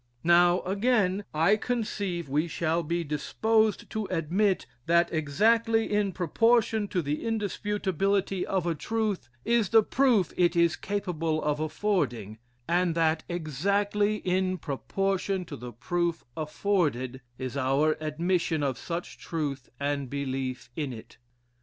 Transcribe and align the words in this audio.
Now, 0.23 0.61
again, 0.61 1.25
I 1.31 1.57
conceive 1.57 2.27
we 2.27 2.47
shall 2.47 2.81
be 2.81 3.03
disposed 3.03 3.87
to 3.91 4.07
admit, 4.09 4.65
that 4.87 5.13
exactly 5.13 5.93
in 5.93 6.11
proportion 6.11 6.87
to 6.87 7.03
the 7.03 7.23
indisputability 7.23 8.43
of 8.43 8.65
a 8.65 8.73
truth, 8.73 9.29
is 9.45 9.69
the 9.69 9.83
proof 9.83 10.33
it 10.35 10.55
is 10.55 10.75
capable 10.75 11.39
of 11.43 11.59
affording; 11.59 12.39
and 12.67 12.95
that, 12.95 13.21
exactly 13.29 14.15
in 14.15 14.57
proportion 14.57 15.45
to 15.45 15.55
the 15.55 15.71
proof 15.71 16.23
afforded, 16.35 17.21
is 17.37 17.55
our 17.55 17.95
admission 18.01 18.63
of 18.63 18.79
such 18.79 19.19
truth 19.19 19.69
and 19.79 20.09
belief 20.09 20.71
in 20.75 20.93
it. 20.93 21.19